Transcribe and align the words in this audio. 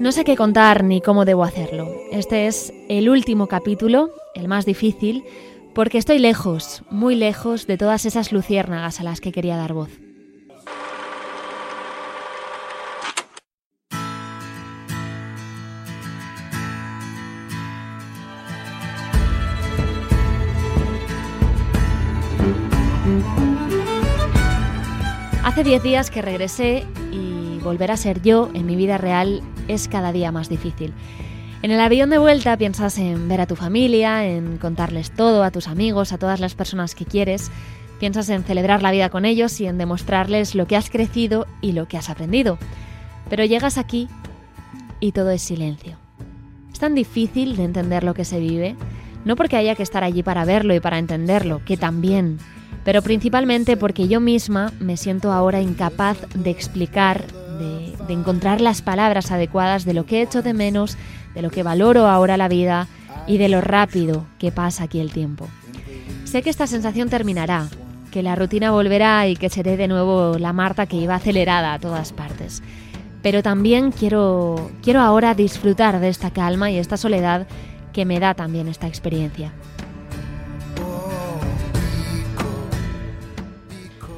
No 0.00 0.12
sé 0.12 0.24
qué 0.24 0.36
contar 0.36 0.84
ni 0.84 1.00
cómo 1.00 1.24
debo 1.24 1.44
hacerlo. 1.44 1.88
Este 2.10 2.46
es 2.46 2.72
el 2.88 3.08
último 3.08 3.46
capítulo, 3.46 4.10
el 4.34 4.48
más 4.48 4.66
difícil, 4.66 5.24
porque 5.72 5.98
estoy 5.98 6.18
lejos, 6.18 6.82
muy 6.90 7.14
lejos 7.14 7.66
de 7.66 7.78
todas 7.78 8.04
esas 8.04 8.32
luciérnagas 8.32 9.00
a 9.00 9.04
las 9.04 9.20
que 9.20 9.32
quería 9.32 9.56
dar 9.56 9.72
voz. 9.72 10.03
Hace 25.54 25.62
10 25.62 25.82
días 25.84 26.10
que 26.10 26.20
regresé 26.20 26.84
y 27.12 27.60
volver 27.60 27.92
a 27.92 27.96
ser 27.96 28.20
yo 28.20 28.50
en 28.54 28.66
mi 28.66 28.74
vida 28.74 28.98
real 28.98 29.40
es 29.68 29.86
cada 29.86 30.10
día 30.10 30.32
más 30.32 30.48
difícil. 30.48 30.92
En 31.62 31.70
el 31.70 31.78
avión 31.78 32.10
de 32.10 32.18
vuelta 32.18 32.56
piensas 32.56 32.98
en 32.98 33.28
ver 33.28 33.40
a 33.40 33.46
tu 33.46 33.54
familia, 33.54 34.26
en 34.26 34.58
contarles 34.58 35.12
todo 35.12 35.44
a 35.44 35.52
tus 35.52 35.68
amigos, 35.68 36.12
a 36.12 36.18
todas 36.18 36.40
las 36.40 36.56
personas 36.56 36.96
que 36.96 37.04
quieres. 37.04 37.52
Piensas 38.00 38.30
en 38.30 38.42
celebrar 38.42 38.82
la 38.82 38.90
vida 38.90 39.10
con 39.10 39.24
ellos 39.24 39.60
y 39.60 39.66
en 39.66 39.78
demostrarles 39.78 40.56
lo 40.56 40.66
que 40.66 40.74
has 40.74 40.90
crecido 40.90 41.46
y 41.60 41.70
lo 41.70 41.86
que 41.86 41.98
has 41.98 42.10
aprendido. 42.10 42.58
Pero 43.30 43.44
llegas 43.44 43.78
aquí 43.78 44.08
y 44.98 45.12
todo 45.12 45.30
es 45.30 45.42
silencio. 45.42 45.96
Es 46.72 46.80
tan 46.80 46.96
difícil 46.96 47.54
de 47.54 47.62
entender 47.62 48.02
lo 48.02 48.14
que 48.14 48.24
se 48.24 48.40
vive, 48.40 48.74
no 49.24 49.36
porque 49.36 49.56
haya 49.56 49.76
que 49.76 49.84
estar 49.84 50.02
allí 50.02 50.24
para 50.24 50.44
verlo 50.44 50.74
y 50.74 50.80
para 50.80 50.98
entenderlo, 50.98 51.64
que 51.64 51.76
también, 51.76 52.40
pero 52.84 53.02
principalmente 53.02 53.76
porque 53.76 54.08
yo 54.08 54.20
misma 54.20 54.72
me 54.78 54.96
siento 54.96 55.32
ahora 55.32 55.60
incapaz 55.60 56.18
de 56.34 56.50
explicar 56.50 57.24
de, 57.58 58.12
encontrar 58.12 58.60
las 58.60 58.82
palabras 58.82 59.30
adecuadas 59.30 59.84
de 59.84 59.94
lo 59.94 60.04
que 60.04 60.18
he 60.18 60.22
hecho 60.22 60.42
de 60.42 60.52
menos, 60.52 60.98
de 61.34 61.42
lo 61.42 61.50
que 61.50 61.62
valoro 61.62 62.06
ahora 62.06 62.36
la 62.36 62.48
vida 62.48 62.86
y 63.26 63.38
de 63.38 63.48
lo 63.48 63.60
rápido 63.60 64.26
que 64.38 64.52
pasa 64.52 64.84
aquí 64.84 65.00
el 65.00 65.10
tiempo. 65.10 65.48
Sé 66.24 66.42
que 66.42 66.50
esta 66.50 66.66
sensación 66.66 67.08
terminará, 67.08 67.68
que 68.10 68.22
la 68.22 68.36
rutina 68.36 68.70
volverá 68.70 69.26
y 69.26 69.36
que 69.36 69.48
seré 69.48 69.76
de 69.76 69.88
nuevo 69.88 70.36
la 70.38 70.52
Marta 70.52 70.86
que 70.86 70.96
iba 70.96 71.14
acelerada 71.14 71.72
a 71.72 71.78
todas 71.78 72.12
partes. 72.12 72.62
Pero 73.22 73.42
también 73.42 73.90
quiero, 73.90 74.70
quiero 74.82 75.00
ahora 75.00 75.34
disfrutar 75.34 75.98
de 75.98 76.10
esta 76.10 76.30
calma 76.30 76.70
y 76.70 76.76
esta 76.76 76.98
soledad 76.98 77.46
que 77.94 78.04
me 78.04 78.20
da 78.20 78.34
también 78.34 78.68
esta 78.68 78.86
experiencia. 78.86 79.52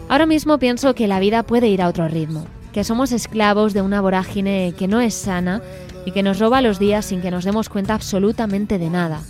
Ahora 0.09 0.27
mismo 0.27 0.59
pienso 0.59 0.95
que 0.95 1.09
la 1.09 1.19
vida 1.19 1.43
puede 1.43 1.67
ir 1.67 1.83
a 1.83 1.89
otro 1.89 2.07
ritmo, 2.07 2.47
que 2.73 2.85
somos 2.85 3.11
esclavos 3.11 3.75
de 3.75 3.83
una 3.83 4.01
vorágine 4.01 4.73
que 4.79 4.87
no 4.87 5.01
es 5.01 5.15
sana 5.15 5.63
y 6.05 6.13
que 6.13 6.23
nos 6.23 6.39
roba 6.39 6.63
los 6.63 6.79
días 6.79 7.07
sin 7.07 7.21
que 7.21 7.33
nos 7.33 7.45
demos 7.45 7.69
cuenta 7.69 7.95
absolutamente 7.95 8.79
de 8.79 8.89
nada, 8.89 9.23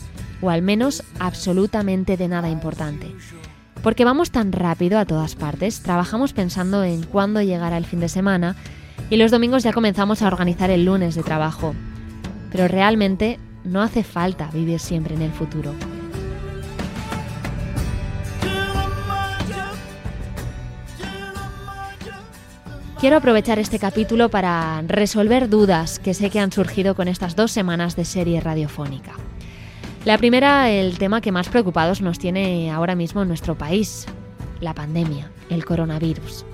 o 0.42 0.50
al 0.50 0.60
menos 0.60 1.02
absolutamente 1.18 2.18
de 2.18 2.28
nada 2.28 2.50
importante. 2.50 3.14
Porque 3.82 4.04
vamos 4.04 4.30
tan 4.30 4.52
rápido 4.52 4.98
a 4.98 5.06
todas 5.06 5.34
partes, 5.34 5.80
trabajamos 5.80 6.34
pensando 6.34 6.84
en 6.84 7.04
cuándo 7.04 7.40
llegará 7.40 7.78
el 7.78 7.86
fin 7.86 8.00
de 8.00 8.10
semana 8.10 8.54
y 9.08 9.16
los 9.16 9.30
domingos 9.30 9.62
ya 9.62 9.72
comenzamos 9.72 10.20
a 10.20 10.26
organizar 10.26 10.68
el 10.68 10.84
lunes 10.84 11.14
de 11.14 11.22
trabajo. 11.22 11.74
Pero 12.52 12.68
realmente 12.68 13.38
no 13.64 13.80
hace 13.80 14.04
falta 14.04 14.50
vivir 14.52 14.78
siempre 14.78 15.14
en 15.14 15.22
el 15.22 15.32
futuro. 15.32 15.72
Quiero 22.98 23.18
aprovechar 23.18 23.58
este 23.58 23.78
capítulo 23.78 24.30
para 24.30 24.80
resolver 24.86 25.50
dudas 25.50 25.98
que 25.98 26.14
sé 26.14 26.30
que 26.30 26.40
han 26.40 26.50
surgido 26.50 26.94
con 26.94 27.08
estas 27.08 27.36
dos 27.36 27.52
semanas 27.52 27.94
de 27.94 28.06
serie 28.06 28.40
radiofónica. 28.40 29.12
La 30.06 30.16
primera, 30.16 30.70
el 30.70 30.96
tema 30.96 31.20
que 31.20 31.30
más 31.30 31.50
preocupados 31.50 32.00
nos 32.00 32.18
tiene 32.18 32.70
ahora 32.70 32.94
mismo 32.94 33.20
en 33.20 33.28
nuestro 33.28 33.54
país, 33.54 34.06
la 34.60 34.72
pandemia, 34.72 35.30
el 35.50 35.66
coronavirus. 35.66 36.46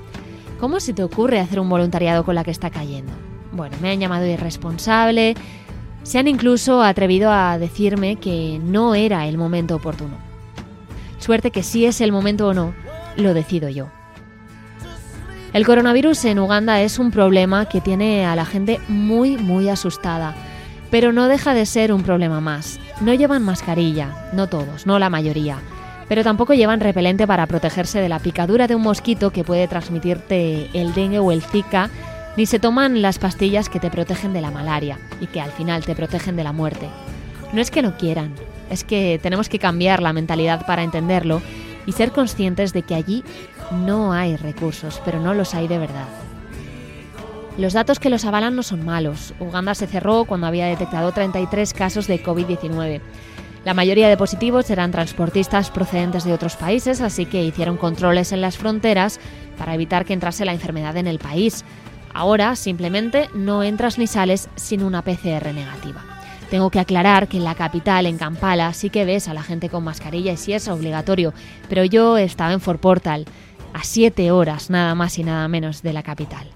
¿Cómo 0.58 0.80
se 0.80 0.92
te 0.92 1.04
ocurre 1.04 1.38
hacer 1.38 1.60
un 1.60 1.68
voluntariado 1.68 2.24
con 2.24 2.34
la 2.34 2.42
que 2.42 2.50
está 2.50 2.70
cayendo? 2.70 3.12
Bueno, 3.52 3.76
me 3.80 3.92
han 3.92 4.00
llamado 4.00 4.26
irresponsable, 4.26 5.34
se 6.02 6.18
han 6.18 6.26
incluso 6.26 6.82
atrevido 6.82 7.30
a 7.30 7.56
decirme 7.56 8.16
que 8.16 8.60
no 8.60 8.96
era 8.96 9.28
el 9.28 9.38
momento 9.38 9.76
oportuno. 9.76 10.16
Suerte 11.20 11.52
que 11.52 11.62
si 11.62 11.86
es 11.86 12.00
el 12.00 12.10
momento 12.10 12.48
o 12.48 12.54
no, 12.54 12.74
lo 13.16 13.32
decido 13.32 13.68
yo. 13.68 13.90
El 15.52 15.66
coronavirus 15.66 16.24
en 16.24 16.38
Uganda 16.38 16.80
es 16.80 16.98
un 16.98 17.10
problema 17.10 17.66
que 17.68 17.82
tiene 17.82 18.24
a 18.24 18.34
la 18.34 18.46
gente 18.46 18.80
muy, 18.88 19.36
muy 19.36 19.68
asustada, 19.68 20.34
pero 20.90 21.12
no 21.12 21.28
deja 21.28 21.52
de 21.52 21.66
ser 21.66 21.92
un 21.92 22.02
problema 22.02 22.40
más. 22.40 22.80
No 23.02 23.12
llevan 23.12 23.42
mascarilla, 23.42 24.30
no 24.32 24.46
todos, 24.46 24.86
no 24.86 24.98
la 24.98 25.10
mayoría, 25.10 25.58
pero 26.08 26.24
tampoco 26.24 26.54
llevan 26.54 26.80
repelente 26.80 27.26
para 27.26 27.46
protegerse 27.46 28.00
de 28.00 28.08
la 28.08 28.18
picadura 28.18 28.66
de 28.66 28.76
un 28.76 28.82
mosquito 28.82 29.30
que 29.30 29.44
puede 29.44 29.68
transmitirte 29.68 30.70
el 30.72 30.94
dengue 30.94 31.18
o 31.18 31.30
el 31.32 31.42
zika, 31.42 31.90
ni 32.38 32.46
se 32.46 32.58
toman 32.58 33.02
las 33.02 33.18
pastillas 33.18 33.68
que 33.68 33.78
te 33.78 33.90
protegen 33.90 34.32
de 34.32 34.40
la 34.40 34.50
malaria 34.50 34.98
y 35.20 35.26
que 35.26 35.42
al 35.42 35.50
final 35.50 35.84
te 35.84 35.94
protegen 35.94 36.34
de 36.34 36.44
la 36.44 36.52
muerte. 36.52 36.88
No 37.52 37.60
es 37.60 37.70
que 37.70 37.82
no 37.82 37.98
quieran, 37.98 38.32
es 38.70 38.84
que 38.84 39.20
tenemos 39.22 39.50
que 39.50 39.58
cambiar 39.58 40.00
la 40.00 40.14
mentalidad 40.14 40.64
para 40.64 40.82
entenderlo 40.82 41.42
y 41.86 41.92
ser 41.92 42.12
conscientes 42.12 42.72
de 42.72 42.82
que 42.82 42.94
allí 42.94 43.24
no 43.72 44.12
hay 44.12 44.36
recursos, 44.36 45.00
pero 45.04 45.20
no 45.20 45.34
los 45.34 45.54
hay 45.54 45.68
de 45.68 45.78
verdad. 45.78 46.06
Los 47.58 47.74
datos 47.74 47.98
que 47.98 48.08
los 48.08 48.24
avalan 48.24 48.56
no 48.56 48.62
son 48.62 48.84
malos. 48.84 49.34
Uganda 49.38 49.74
se 49.74 49.86
cerró 49.86 50.24
cuando 50.24 50.46
había 50.46 50.66
detectado 50.66 51.12
33 51.12 51.74
casos 51.74 52.06
de 52.06 52.22
COVID-19. 52.22 53.00
La 53.64 53.74
mayoría 53.74 54.08
de 54.08 54.16
positivos 54.16 54.70
eran 54.70 54.90
transportistas 54.90 55.70
procedentes 55.70 56.24
de 56.24 56.32
otros 56.32 56.56
países, 56.56 57.00
así 57.00 57.26
que 57.26 57.44
hicieron 57.44 57.76
controles 57.76 58.32
en 58.32 58.40
las 58.40 58.56
fronteras 58.56 59.20
para 59.58 59.74
evitar 59.74 60.04
que 60.04 60.14
entrase 60.14 60.44
la 60.44 60.52
enfermedad 60.52 60.96
en 60.96 61.06
el 61.06 61.18
país. 61.18 61.64
Ahora 62.14 62.56
simplemente 62.56 63.28
no 63.34 63.62
entras 63.62 63.98
ni 63.98 64.06
sales 64.06 64.48
sin 64.56 64.82
una 64.82 65.02
PCR 65.02 65.52
negativa. 65.54 66.02
Tengo 66.50 66.70
que 66.70 66.80
aclarar 66.80 67.28
que 67.28 67.38
en 67.38 67.44
la 67.44 67.54
capital, 67.54 68.04
en 68.06 68.18
Kampala, 68.18 68.74
sí 68.74 68.90
que 68.90 69.04
ves 69.04 69.28
a 69.28 69.34
la 69.34 69.42
gente 69.42 69.70
con 69.70 69.84
mascarilla 69.84 70.32
y 70.32 70.36
sí 70.36 70.52
es 70.52 70.68
obligatorio, 70.68 71.32
pero 71.68 71.84
yo 71.84 72.18
estaba 72.18 72.52
en 72.52 72.60
Fort 72.60 72.80
Portal 72.80 73.26
a 73.72 73.84
siete 73.84 74.30
horas 74.30 74.70
nada 74.70 74.94
más 74.94 75.18
y 75.18 75.24
nada 75.24 75.46
menos 75.48 75.82
de 75.82 75.92
la 75.92 76.02
capital. 76.02 76.48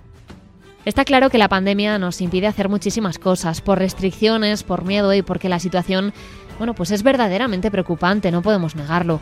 Está 0.85 1.05
claro 1.05 1.31
que 1.31 1.39
la 1.39 1.49
pandemia 1.49 1.99
nos 1.99 2.21
impide 2.21 2.47
hacer 2.47 2.69
muchísimas 2.69 3.19
cosas 3.19 3.61
por 3.61 3.79
restricciones, 3.79 4.63
por 4.63 4.85
miedo 4.85 5.13
y 5.13 5.23
porque 5.23 5.49
la 5.49 5.59
situación, 5.59 6.13
bueno, 6.59 6.75
pues 6.75 6.93
es 6.93 7.03
verdaderamente 7.03 7.73
preocupante, 7.73 8.31
no 8.31 8.43
podemos 8.43 8.77
negarlo. 8.77 9.21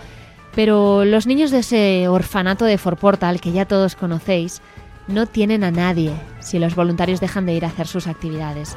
Pero 0.55 1.05
los 1.05 1.27
niños 1.27 1.51
de 1.51 1.61
ese 1.61 2.07
orfanato 2.09 2.67
de 2.67 2.77
Fort 2.77 3.01
Portal, 3.01 3.41
que 3.41 3.53
ya 3.53 3.65
todos 3.65 3.97
conocéis, 3.97 4.61
no 5.09 5.27
tienen 5.27 5.65
a 5.65 5.71
nadie 5.71 6.13
si 6.41 6.59
los 6.59 6.75
voluntarios 6.75 7.21
dejan 7.21 7.47
de 7.47 7.55
ir 7.55 7.65
a 7.65 7.69
hacer 7.69 7.87
sus 7.87 8.07
actividades. 8.07 8.77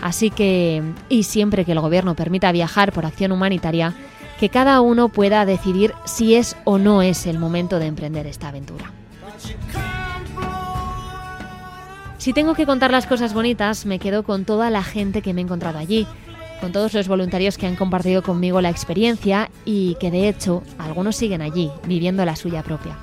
Así 0.00 0.30
que, 0.30 0.82
y 1.08 1.24
siempre 1.24 1.64
que 1.64 1.72
el 1.72 1.80
gobierno 1.80 2.14
permita 2.14 2.52
viajar 2.52 2.92
por 2.92 3.04
acción 3.06 3.32
humanitaria, 3.32 3.92
que 4.40 4.48
cada 4.48 4.80
uno 4.80 5.10
pueda 5.10 5.44
decidir 5.44 5.92
si 6.06 6.34
es 6.34 6.56
o 6.64 6.78
no 6.78 7.02
es 7.02 7.26
el 7.26 7.38
momento 7.38 7.78
de 7.78 7.84
emprender 7.84 8.26
esta 8.26 8.48
aventura. 8.48 8.90
Si 12.16 12.32
tengo 12.32 12.54
que 12.54 12.64
contar 12.64 12.90
las 12.90 13.06
cosas 13.06 13.34
bonitas, 13.34 13.84
me 13.84 13.98
quedo 13.98 14.22
con 14.22 14.46
toda 14.46 14.70
la 14.70 14.82
gente 14.82 15.20
que 15.20 15.34
me 15.34 15.42
he 15.42 15.44
encontrado 15.44 15.78
allí, 15.78 16.06
con 16.62 16.72
todos 16.72 16.94
los 16.94 17.06
voluntarios 17.06 17.58
que 17.58 17.66
han 17.66 17.76
compartido 17.76 18.22
conmigo 18.22 18.62
la 18.62 18.70
experiencia 18.70 19.50
y 19.66 19.96
que 20.00 20.10
de 20.10 20.30
hecho 20.30 20.62
algunos 20.78 21.16
siguen 21.16 21.42
allí, 21.42 21.70
viviendo 21.84 22.24
la 22.24 22.34
suya 22.34 22.62
propia. 22.62 22.96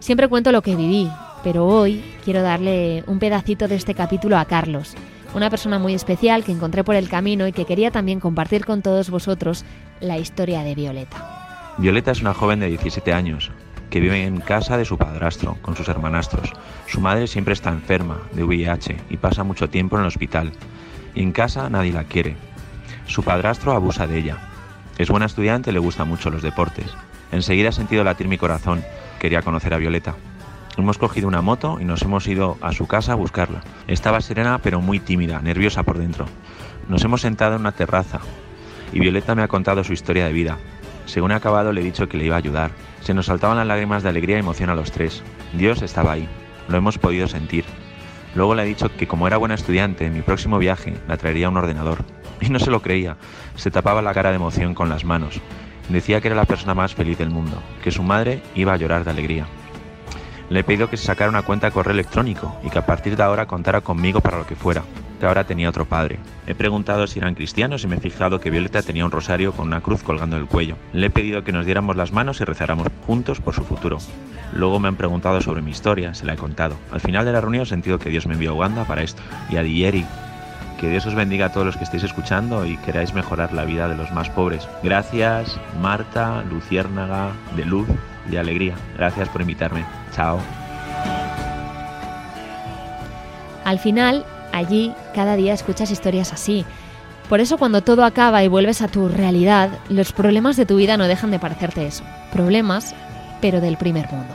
Siempre 0.00 0.28
cuento 0.28 0.52
lo 0.52 0.60
que 0.60 0.76
viví, 0.76 1.10
pero 1.42 1.66
hoy 1.66 2.04
quiero 2.26 2.42
darle 2.42 3.04
un 3.06 3.18
pedacito 3.18 3.68
de 3.68 3.76
este 3.76 3.94
capítulo 3.94 4.36
a 4.36 4.44
Carlos, 4.44 4.94
una 5.34 5.50
persona 5.50 5.78
muy 5.78 5.94
especial 5.94 6.44
que 6.44 6.52
encontré 6.52 6.84
por 6.84 6.94
el 6.94 7.08
camino 7.08 7.46
y 7.46 7.52
que 7.52 7.64
quería 7.64 7.90
también 7.90 8.20
compartir 8.20 8.64
con 8.64 8.82
todos 8.82 9.10
vosotros 9.10 9.64
la 10.00 10.18
historia 10.18 10.62
de 10.62 10.74
Violeta. 10.74 11.74
Violeta 11.78 12.10
es 12.10 12.20
una 12.20 12.34
joven 12.34 12.60
de 12.60 12.68
17 12.68 13.12
años 13.12 13.50
que 13.90 14.00
vive 14.00 14.24
en 14.24 14.40
casa 14.40 14.76
de 14.76 14.84
su 14.84 14.98
padrastro 14.98 15.56
con 15.62 15.76
sus 15.76 15.88
hermanastros. 15.88 16.52
Su 16.86 17.00
madre 17.00 17.26
siempre 17.26 17.54
está 17.54 17.70
enferma 17.70 18.22
de 18.32 18.44
VIH 18.44 18.96
y 19.10 19.16
pasa 19.16 19.44
mucho 19.44 19.70
tiempo 19.70 19.96
en 19.96 20.02
el 20.02 20.08
hospital. 20.08 20.52
Y 21.14 21.22
en 21.22 21.32
casa 21.32 21.70
nadie 21.70 21.92
la 21.92 22.04
quiere. 22.04 22.36
Su 23.06 23.22
padrastro 23.22 23.72
abusa 23.72 24.06
de 24.06 24.18
ella. 24.18 24.38
Es 24.98 25.08
buena 25.08 25.26
estudiante 25.26 25.70
y 25.70 25.72
le 25.72 25.78
gustan 25.78 26.08
mucho 26.08 26.30
los 26.30 26.42
deportes. 26.42 26.86
Enseguida 27.32 27.70
ha 27.70 27.72
sentido 27.72 28.04
latir 28.04 28.28
mi 28.28 28.38
corazón. 28.38 28.84
Quería 29.18 29.42
conocer 29.42 29.72
a 29.72 29.78
Violeta. 29.78 30.16
Hemos 30.78 30.96
cogido 30.96 31.26
una 31.26 31.42
moto 31.42 31.78
y 31.80 31.84
nos 31.84 32.02
hemos 32.02 32.28
ido 32.28 32.56
a 32.60 32.72
su 32.72 32.86
casa 32.86 33.12
a 33.12 33.16
buscarla. 33.16 33.62
Estaba 33.88 34.20
serena 34.20 34.60
pero 34.62 34.80
muy 34.80 35.00
tímida, 35.00 35.42
nerviosa 35.42 35.82
por 35.82 35.98
dentro. 35.98 36.26
Nos 36.88 37.02
hemos 37.02 37.20
sentado 37.20 37.56
en 37.56 37.62
una 37.62 37.72
terraza 37.72 38.20
y 38.92 39.00
Violeta 39.00 39.34
me 39.34 39.42
ha 39.42 39.48
contado 39.48 39.82
su 39.82 39.92
historia 39.92 40.26
de 40.26 40.32
vida. 40.32 40.56
Según 41.04 41.32
he 41.32 41.34
acabado 41.34 41.72
le 41.72 41.80
he 41.80 41.84
dicho 41.84 42.08
que 42.08 42.16
le 42.16 42.26
iba 42.26 42.36
a 42.36 42.38
ayudar. 42.38 42.70
Se 43.00 43.12
nos 43.12 43.26
saltaban 43.26 43.56
las 43.56 43.66
lágrimas 43.66 44.04
de 44.04 44.08
alegría 44.08 44.36
y 44.36 44.38
emoción 44.38 44.70
a 44.70 44.76
los 44.76 44.92
tres. 44.92 45.24
Dios 45.52 45.82
estaba 45.82 46.12
ahí. 46.12 46.28
Lo 46.68 46.78
hemos 46.78 46.96
podido 46.96 47.26
sentir. 47.26 47.64
Luego 48.36 48.54
le 48.54 48.62
he 48.62 48.66
dicho 48.66 48.88
que 48.96 49.08
como 49.08 49.26
era 49.26 49.36
buena 49.36 49.56
estudiante, 49.56 50.06
en 50.06 50.14
mi 50.14 50.22
próximo 50.22 50.58
viaje 50.58 50.94
la 51.08 51.16
traería 51.16 51.48
un 51.48 51.56
ordenador. 51.56 52.04
Y 52.40 52.50
no 52.50 52.60
se 52.60 52.70
lo 52.70 52.82
creía. 52.82 53.16
Se 53.56 53.72
tapaba 53.72 54.00
la 54.00 54.14
cara 54.14 54.30
de 54.30 54.36
emoción 54.36 54.74
con 54.74 54.88
las 54.88 55.04
manos. 55.04 55.40
Decía 55.88 56.20
que 56.20 56.28
era 56.28 56.36
la 56.36 56.44
persona 56.44 56.74
más 56.74 56.94
feliz 56.94 57.18
del 57.18 57.30
mundo, 57.30 57.60
que 57.82 57.90
su 57.90 58.04
madre 58.04 58.42
iba 58.54 58.74
a 58.74 58.76
llorar 58.76 59.02
de 59.02 59.10
alegría. 59.10 59.48
Le 60.50 60.60
he 60.60 60.64
pedido 60.64 60.88
que 60.88 60.96
se 60.96 61.04
sacara 61.04 61.30
una 61.30 61.42
cuenta 61.42 61.66
de 61.66 61.72
correo 61.72 61.92
electrónico 61.92 62.58
y 62.64 62.70
que 62.70 62.78
a 62.78 62.86
partir 62.86 63.16
de 63.16 63.22
ahora 63.22 63.46
contara 63.46 63.82
conmigo 63.82 64.20
para 64.20 64.38
lo 64.38 64.46
que 64.46 64.56
fuera, 64.56 64.82
que 65.20 65.26
ahora 65.26 65.44
tenía 65.44 65.68
otro 65.68 65.84
padre. 65.84 66.18
He 66.46 66.54
preguntado 66.54 67.06
si 67.06 67.18
eran 67.18 67.34
cristianos 67.34 67.84
y 67.84 67.86
me 67.86 67.96
he 67.96 68.00
fijado 68.00 68.40
que 68.40 68.50
Violeta 68.50 68.82
tenía 68.82 69.04
un 69.04 69.10
rosario 69.10 69.52
con 69.52 69.66
una 69.66 69.82
cruz 69.82 70.02
colgando 70.02 70.36
del 70.36 70.46
cuello. 70.46 70.76
Le 70.92 71.06
he 71.06 71.10
pedido 71.10 71.44
que 71.44 71.52
nos 71.52 71.66
diéramos 71.66 71.96
las 71.96 72.12
manos 72.12 72.40
y 72.40 72.44
rezáramos 72.44 72.88
juntos 73.06 73.40
por 73.40 73.54
su 73.54 73.64
futuro. 73.64 73.98
Luego 74.54 74.80
me 74.80 74.88
han 74.88 74.96
preguntado 74.96 75.40
sobre 75.42 75.60
mi 75.60 75.70
historia, 75.70 76.14
se 76.14 76.24
la 76.24 76.32
he 76.32 76.38
contado. 76.38 76.76
Al 76.90 77.00
final 77.00 77.26
de 77.26 77.32
la 77.32 77.40
reunión 77.40 77.64
he 77.64 77.66
sentido 77.66 77.98
que 77.98 78.08
Dios 78.08 78.26
me 78.26 78.34
envió 78.34 78.52
a 78.52 78.54
Uganda 78.54 78.84
para 78.84 79.02
esto. 79.02 79.20
Y 79.50 79.56
a 79.56 79.62
Dieri, 79.62 80.06
que 80.80 80.88
Dios 80.88 81.04
os 81.04 81.14
bendiga 81.14 81.46
a 81.46 81.52
todos 81.52 81.66
los 81.66 81.76
que 81.76 81.84
estéis 81.84 82.04
escuchando 82.04 82.64
y 82.64 82.76
queráis 82.78 83.12
mejorar 83.12 83.52
la 83.52 83.64
vida 83.64 83.88
de 83.88 83.96
los 83.96 84.10
más 84.12 84.30
pobres. 84.30 84.66
Gracias, 84.82 85.60
Marta, 85.82 86.42
Luciérnaga, 86.48 87.32
de 87.56 87.64
luz, 87.64 87.88
de 88.30 88.38
alegría. 88.38 88.74
Gracias 88.96 89.28
por 89.28 89.40
invitarme. 89.40 89.84
Chao. 90.14 90.38
Al 93.64 93.78
final, 93.78 94.24
allí 94.52 94.94
cada 95.14 95.36
día 95.36 95.52
escuchas 95.52 95.90
historias 95.90 96.32
así. 96.32 96.64
Por 97.28 97.40
eso 97.40 97.58
cuando 97.58 97.82
todo 97.82 98.04
acaba 98.04 98.42
y 98.42 98.48
vuelves 98.48 98.80
a 98.80 98.88
tu 98.88 99.08
realidad, 99.08 99.70
los 99.90 100.12
problemas 100.12 100.56
de 100.56 100.64
tu 100.64 100.76
vida 100.76 100.96
no 100.96 101.06
dejan 101.06 101.30
de 101.30 101.38
parecerte 101.38 101.86
eso. 101.86 102.02
Problemas, 102.32 102.94
pero 103.42 103.60
del 103.60 103.76
primer 103.76 104.10
mundo. 104.10 104.34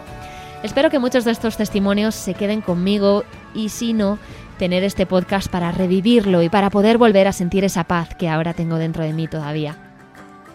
Espero 0.62 0.90
que 0.90 1.00
muchos 1.00 1.26
de 1.26 1.32
estos 1.32 1.58
testimonios 1.58 2.14
se 2.14 2.36
queden 2.36 2.62
conmigo 2.62 3.24
y 3.56 3.70
si 3.70 3.94
no, 3.94 4.20
tener 4.58 4.84
este 4.84 5.06
podcast 5.06 5.50
para 5.50 5.72
revivirlo 5.72 6.42
y 6.42 6.50
para 6.50 6.70
poder 6.70 6.98
volver 6.98 7.28
a 7.28 7.34
sentir 7.34 7.64
esa 7.64 7.84
paz 7.84 8.16
que 8.16 8.30
ahora 8.30 8.54
tengo 8.54 8.78
dentro 8.78 9.04
de 9.04 9.14
mí 9.14 9.28
todavía. 9.28 9.76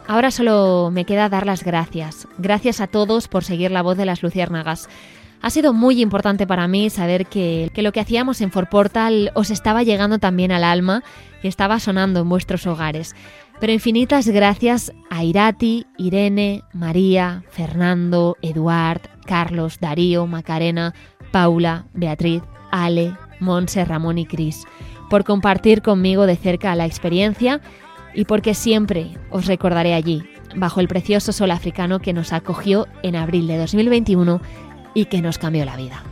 Ahora 0.08 0.30
solo 0.30 0.90
me 0.90 1.04
queda 1.04 1.28
dar 1.28 1.44
las 1.44 1.62
gracias. 1.62 2.26
Gracias 2.38 2.80
a 2.80 2.86
todos 2.86 3.28
por 3.28 3.44
seguir 3.44 3.70
la 3.70 3.82
voz 3.82 3.98
de 3.98 4.06
las 4.06 4.22
luciérnagas. 4.22 4.88
Ha 5.42 5.50
sido 5.50 5.74
muy 5.74 6.00
importante 6.00 6.46
para 6.46 6.66
mí 6.66 6.88
saber 6.88 7.26
que, 7.26 7.70
lo 7.76 7.92
que 7.92 8.00
hacíamos 8.00 8.40
en 8.40 8.48
Portal 8.48 9.30
os 9.34 9.50
estaba 9.50 9.82
llegando 9.82 10.18
también 10.18 10.50
al 10.50 10.64
alma 10.64 11.04
y 11.42 11.48
estaba 11.48 11.78
sonando 11.78 12.20
en 12.20 12.28
vuestros 12.30 12.66
hogares. 12.66 13.14
Pero 13.60 13.70
infinitas 13.70 14.26
gracias 14.28 14.94
a 15.10 15.24
Irati, 15.24 15.84
Irene, 15.98 16.62
María, 16.72 17.44
Fernando, 17.50 18.38
Eduard, 18.40 19.02
Carlos, 19.26 19.78
Darío, 19.78 20.26
Macarena, 20.26 20.94
Paula, 21.32 21.84
Beatriz, 21.92 22.42
Ale, 22.70 23.14
Monse, 23.40 23.84
Ramón 23.84 24.16
y 24.16 24.24
Cris, 24.24 24.64
por 25.10 25.24
compartir 25.24 25.82
conmigo 25.82 26.24
de 26.24 26.36
cerca 26.36 26.74
la 26.76 26.86
experiencia 26.86 27.60
y 28.18 28.24
porque 28.24 28.52
siempre 28.52 29.16
os 29.30 29.46
recordaré 29.46 29.94
allí, 29.94 30.28
bajo 30.56 30.80
el 30.80 30.88
precioso 30.88 31.32
sol 31.32 31.52
africano 31.52 32.00
que 32.00 32.12
nos 32.12 32.32
acogió 32.32 32.88
en 33.04 33.14
abril 33.14 33.46
de 33.46 33.56
2021 33.58 34.40
y 34.92 35.04
que 35.04 35.22
nos 35.22 35.38
cambió 35.38 35.64
la 35.64 35.76
vida. 35.76 36.02